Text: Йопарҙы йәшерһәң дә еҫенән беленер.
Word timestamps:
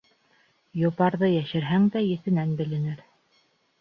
Йопарҙы 0.83 1.29
йәшерһәң 1.33 1.87
дә 1.97 2.05
еҫенән 2.07 2.59
беленер. 2.63 3.05